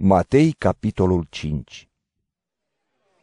[0.00, 1.88] Matei, capitolul 5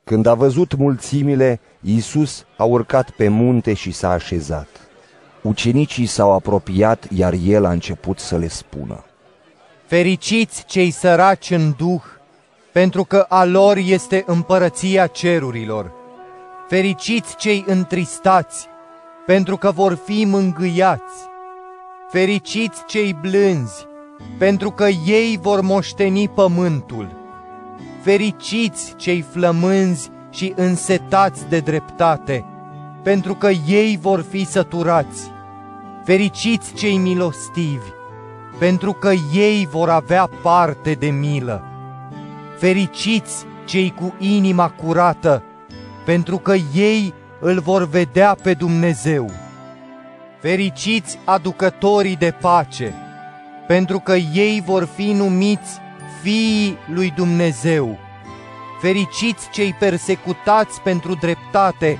[0.03, 4.67] Când a văzut mulțimile, Iisus a urcat pe munte și s-a așezat.
[5.41, 9.03] Ucenicii s-au apropiat, iar el a început să le spună.
[9.85, 12.03] Fericiți cei săraci în duh,
[12.71, 15.91] pentru că a lor este împărăția cerurilor.
[16.67, 18.67] Fericiți cei întristați,
[19.25, 21.13] pentru că vor fi mângâiați.
[22.09, 23.85] Fericiți cei blânzi,
[24.37, 27.09] pentru că ei vor moșteni pământul.
[28.01, 32.45] Fericiți cei flămânzi și însetați de dreptate,
[33.03, 35.31] pentru că ei vor fi săturați.
[36.03, 37.89] Fericiți cei milostivi,
[38.59, 41.63] pentru că ei vor avea parte de milă.
[42.57, 45.43] Fericiți cei cu inima curată,
[46.05, 49.31] pentru că ei îl vor vedea pe Dumnezeu.
[50.41, 52.93] Fericiți aducătorii de pace,
[53.67, 55.79] pentru că ei vor fi numiți
[56.21, 57.97] fiii lui Dumnezeu.
[58.81, 61.99] Fericiți cei persecutați pentru dreptate,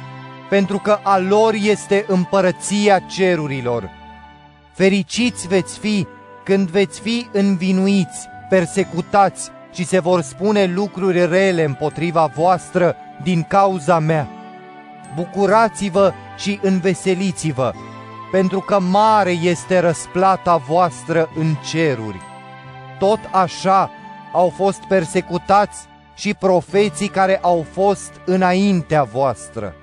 [0.49, 3.89] pentru că a lor este împărăția cerurilor.
[4.73, 6.07] Fericiți veți fi
[6.43, 13.99] când veți fi învinuiți, persecutați și se vor spune lucruri rele împotriva voastră din cauza
[13.99, 14.27] mea.
[15.15, 17.73] Bucurați-vă și înveseliți-vă,
[18.35, 22.19] pentru că mare este răsplata voastră în ceruri.
[22.99, 23.89] Tot așa
[24.33, 29.75] au fost persecutați și profeții care au fost înaintea voastră.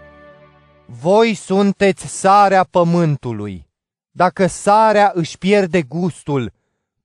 [0.86, 3.66] Voi sunteți sarea pământului.
[4.10, 6.52] Dacă sarea își pierde gustul,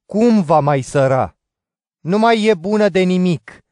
[0.06, 1.36] cum va mai săra?
[2.00, 3.64] Nu mai e bună de nimic,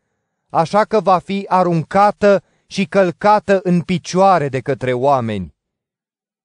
[0.50, 5.55] așa că va fi aruncată și călcată în picioare de către oameni.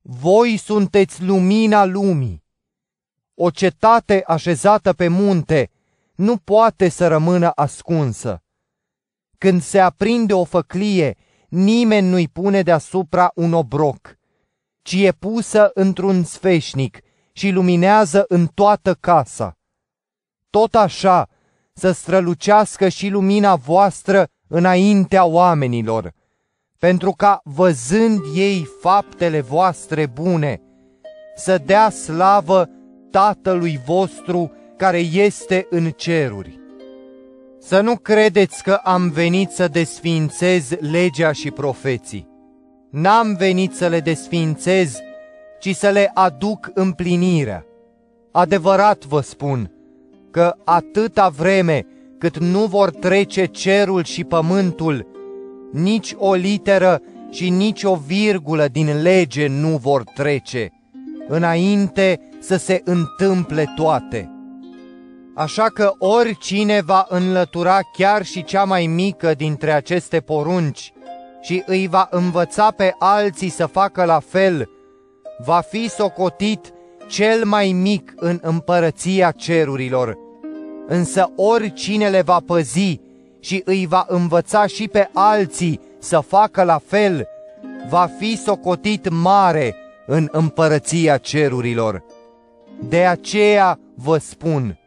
[0.02, 2.44] Voi sunteți lumina lumii.
[3.34, 5.70] O cetate așezată pe munte
[6.14, 8.42] nu poate să rămână ascunsă.
[9.38, 11.16] Când se aprinde o făclie,
[11.48, 14.18] nimeni nu-i pune deasupra un obroc,
[14.82, 16.98] ci e pusă într-un sfeșnic
[17.32, 19.58] și luminează în toată casa.
[20.50, 21.28] Tot așa
[21.72, 26.12] să strălucească și lumina voastră înaintea oamenilor,
[26.80, 30.60] pentru ca, văzând ei faptele voastre bune,
[31.36, 32.68] să dea slavă
[33.10, 36.58] Tatălui vostru care este în ceruri.
[37.58, 42.28] Să nu credeți că am venit să desfințez legea și profeții.
[42.90, 44.98] N-am venit să le desfințez,
[45.60, 47.64] ci să le aduc împlinirea.
[48.32, 49.72] Adevărat vă spun
[50.30, 51.86] că atâta vreme
[52.18, 55.09] cât nu vor trece cerul și pământul,
[55.72, 60.72] nici o literă și nici o virgulă din lege nu vor trece,
[61.28, 64.30] înainte să se întâmple toate.
[65.34, 70.92] Așa că oricine va înlătura chiar și cea mai mică dintre aceste porunci
[71.40, 74.68] și îi va învăța pe alții să facă la fel,
[75.44, 76.72] va fi socotit
[77.08, 80.16] cel mai mic în împărăția cerurilor.
[80.86, 83.00] Însă oricine le va păzi
[83.40, 87.28] și îi va învăța și pe alții să facă la fel,
[87.88, 89.74] va fi socotit mare
[90.06, 92.04] în împărăția cerurilor.
[92.88, 94.78] De aceea vă spun,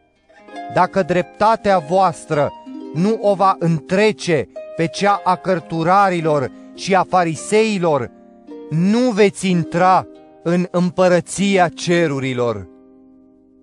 [0.74, 2.52] dacă dreptatea voastră
[2.94, 8.10] nu o va întrece pe cea a cărturarilor și a fariseilor,
[8.70, 10.06] nu veți intra
[10.42, 12.68] în împărăția cerurilor.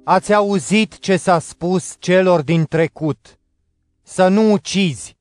[0.04, 3.40] Ați auzit ce s-a spus celor din trecut,
[4.12, 5.18] să nu ucizi.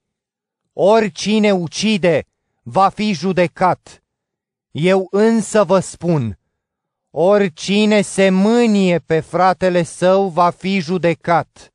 [0.73, 2.25] Oricine ucide
[2.62, 4.03] va fi judecat.
[4.71, 6.39] Eu însă vă spun,
[7.11, 11.73] oricine se mânie pe fratele său va fi judecat.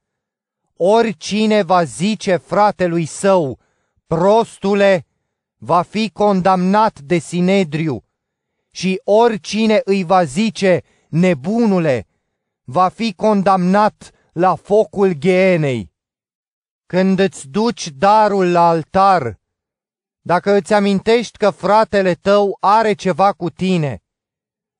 [0.78, 3.60] Oricine va zice fratelui său,
[4.08, 5.06] prostule,
[5.58, 8.04] va fi condamnat de sinedriu
[8.72, 12.08] și oricine îi va zice, nebunule,
[12.64, 15.94] va fi condamnat la focul ghenei.
[16.86, 19.40] Când îți duci darul la altar,
[20.22, 24.04] dacă îți amintești că fratele tău are ceva cu tine,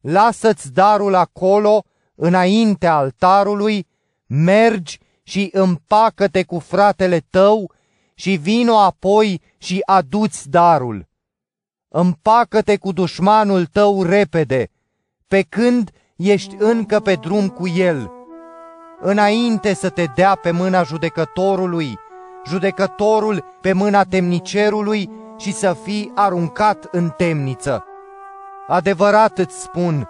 [0.02, 1.84] lasă-ți darul acolo,
[2.16, 3.88] înaintea altarului,
[4.26, 7.72] mergi și împacă-te cu fratele tău
[8.14, 11.08] și vino apoi și aduți darul.
[11.88, 14.70] Împacă-te cu dușmanul tău repede,
[15.28, 18.15] pe când ești încă pe drum cu el,
[19.00, 22.00] înainte să te dea pe mâna judecătorului,
[22.46, 27.86] judecătorul pe mâna temnicerului și să fii aruncat în temniță.
[28.68, 30.10] Adevărat îți spun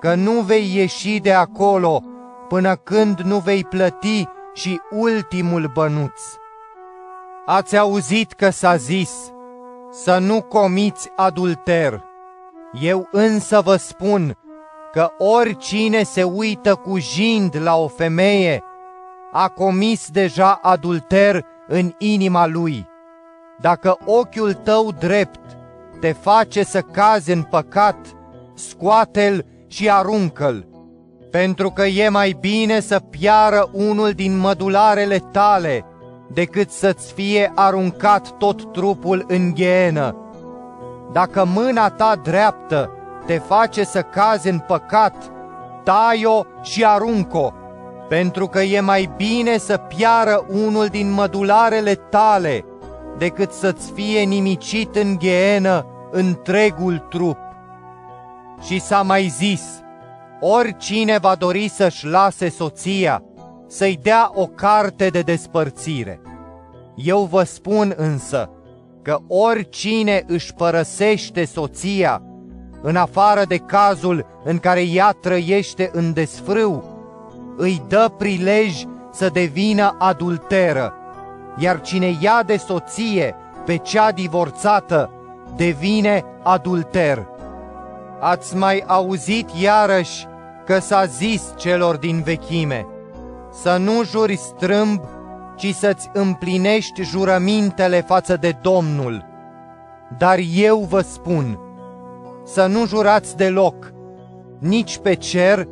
[0.00, 2.02] că nu vei ieși de acolo
[2.48, 6.20] până când nu vei plăti și ultimul bănuț.
[7.46, 9.32] Ați auzit că s-a zis
[9.90, 12.04] să nu comiți adulter.
[12.80, 14.36] Eu însă vă spun
[14.94, 18.62] că oricine se uită cu jind la o femeie
[19.32, 22.86] a comis deja adulter în inima lui.
[23.60, 25.40] Dacă ochiul tău drept
[26.00, 27.96] te face să cazi în păcat,
[28.54, 30.66] scoate-l și aruncă-l,
[31.30, 35.84] pentru că e mai bine să piară unul din mădularele tale
[36.32, 40.16] decât să-ți fie aruncat tot trupul în ghenă.
[41.12, 42.90] Dacă mâna ta dreaptă
[43.26, 45.14] te face să cazi în păcat,
[45.82, 47.52] tai-o și aruncă-o,
[48.08, 52.64] pentru că e mai bine să piară unul din mădularele tale
[53.18, 57.38] decât să-ți fie nimicit în ghenă întregul trup.
[58.60, 59.62] Și s-a mai zis,
[60.40, 63.22] oricine va dori să-și lase soția,
[63.66, 66.20] să-i dea o carte de despărțire.
[66.94, 68.50] Eu vă spun însă
[69.02, 72.22] că oricine își părăsește soția,
[72.86, 76.84] în afară de cazul în care ea trăiește în desfrâu,
[77.56, 80.94] îi dă prilej să devină adulteră,
[81.58, 83.34] iar cine ia de soție
[83.64, 85.10] pe cea divorțată
[85.56, 87.26] devine adulter.
[88.20, 90.26] Ați mai auzit iarăși
[90.66, 92.86] că s-a zis celor din vechime,
[93.52, 95.00] să nu juri strâmb,
[95.56, 99.24] ci să-ți împlinești jurămintele față de Domnul.
[100.18, 101.58] Dar eu vă spun,
[102.44, 103.92] să nu jurați deloc,
[104.58, 105.68] nici pe cer,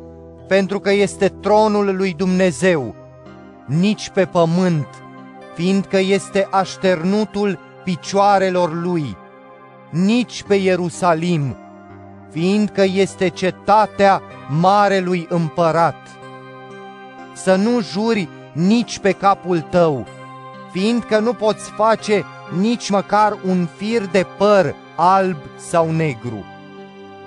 [0.47, 2.95] pentru că este tronul lui Dumnezeu,
[3.65, 4.87] nici pe pământ,
[5.55, 9.17] fiindcă este așternutul picioarelor lui,
[9.89, 11.57] nici pe Ierusalim,
[12.31, 14.21] fiindcă este cetatea
[14.61, 15.95] marelui împărat.
[17.33, 20.05] Să nu juri nici pe capul tău,
[20.71, 22.25] fiindcă nu poți face
[22.59, 26.45] nici măcar un fir de păr alb sau negru.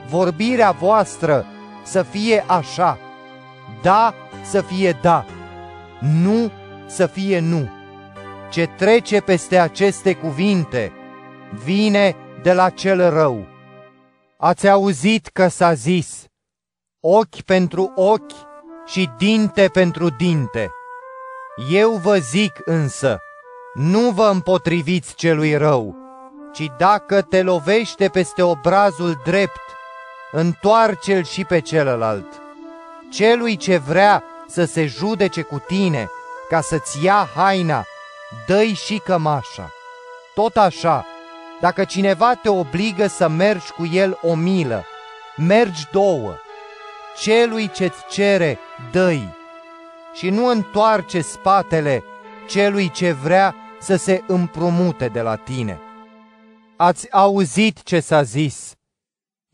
[0.09, 1.47] Vorbirea voastră
[1.85, 2.99] să fie așa,
[3.83, 4.15] da
[4.45, 5.25] să fie da,
[6.01, 6.51] nu
[6.87, 7.69] să fie nu.
[8.51, 10.93] Ce trece peste aceste cuvinte
[11.65, 13.47] vine de la cel rău.
[14.39, 16.25] Ați auzit că s-a zis,
[17.01, 18.33] ochi pentru ochi
[18.87, 20.71] și dinte pentru dinte.
[21.71, 23.19] Eu vă zic însă,
[23.75, 25.97] nu vă împotriviți celui rău,
[26.53, 29.61] ci dacă te lovește peste obrazul drept,
[30.37, 32.27] întoarce-l și pe celălalt.
[33.11, 36.09] Celui ce vrea să se judece cu tine,
[36.49, 37.85] ca să-ți ia haina,
[38.47, 39.73] dă și cămașa.
[40.35, 41.07] Tot așa,
[41.61, 44.85] dacă cineva te obligă să mergi cu el o milă,
[45.37, 46.35] mergi două.
[47.21, 48.59] Celui ce-ți cere,
[48.93, 49.13] dă
[50.15, 52.03] și nu întoarce spatele
[52.49, 55.81] celui ce vrea să se împrumute de la tine.
[56.77, 58.75] Ați auzit ce s-a zis,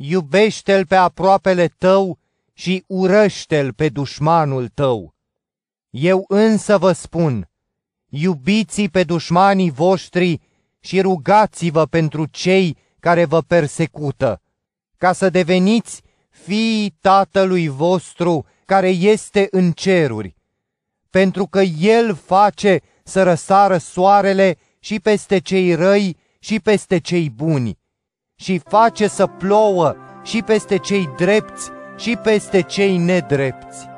[0.04, 2.18] iubește-l pe aproapele tău
[2.52, 5.14] și urăște-l pe dușmanul tău.
[5.90, 7.50] Eu însă vă spun,
[8.08, 10.40] iubiți pe dușmanii voștri
[10.80, 14.42] și rugați-vă pentru cei care vă persecută,
[14.96, 20.36] ca să deveniți fiii Tatălui vostru care este în ceruri,
[21.10, 27.78] pentru că El face să răsară soarele și peste cei răi și peste cei buni,
[28.42, 33.88] și face să plouă și peste cei drepți și peste cei nedrepți.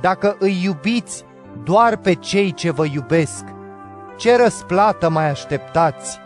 [0.00, 1.24] Dacă îi iubiți
[1.62, 3.44] doar pe cei ce vă iubesc,
[4.16, 6.18] ce răsplată mai așteptați?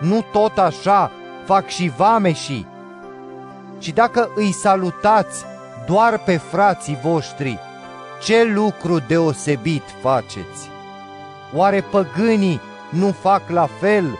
[0.00, 1.10] Nu tot așa
[1.44, 2.66] fac și vameșii?
[3.78, 5.44] Și dacă îi salutați
[5.86, 7.58] doar pe frații voștri,
[8.22, 10.70] ce lucru deosebit faceți?
[11.54, 14.18] Oare păgânii nu fac la fel?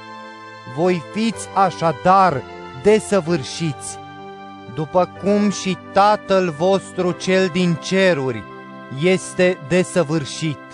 [0.76, 2.42] Voi fiți așadar
[2.82, 3.98] desăvârșiți,
[4.74, 8.42] după cum și Tatăl vostru cel din ceruri
[9.02, 10.67] este desăvârșit.